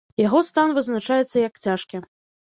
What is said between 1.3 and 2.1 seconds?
як цяжкі.